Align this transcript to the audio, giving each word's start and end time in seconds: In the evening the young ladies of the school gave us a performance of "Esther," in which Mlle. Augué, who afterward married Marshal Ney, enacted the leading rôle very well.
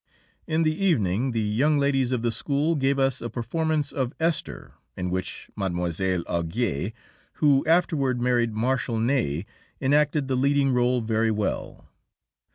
In 0.47 0.63
the 0.63 0.75
evening 0.83 1.31
the 1.31 1.39
young 1.43 1.77
ladies 1.77 2.11
of 2.11 2.23
the 2.23 2.31
school 2.31 2.73
gave 2.75 2.97
us 2.97 3.21
a 3.21 3.29
performance 3.29 3.91
of 3.91 4.15
"Esther," 4.19 4.73
in 4.97 5.11
which 5.11 5.51
Mlle. 5.55 5.69
Augué, 5.75 6.93
who 7.33 7.63
afterward 7.67 8.19
married 8.19 8.51
Marshal 8.55 8.99
Ney, 8.99 9.45
enacted 9.79 10.27
the 10.27 10.35
leading 10.35 10.73
rôle 10.73 11.03
very 11.03 11.29
well. 11.29 11.87